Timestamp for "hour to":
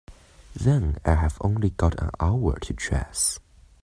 2.19-2.73